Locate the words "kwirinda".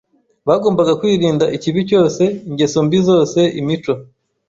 0.99-1.45